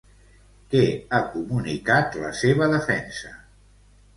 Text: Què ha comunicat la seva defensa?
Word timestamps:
Què 0.71 0.81
ha 1.09 1.19
comunicat 1.35 2.17
la 2.25 2.33
seva 2.41 2.71
defensa? 2.73 3.35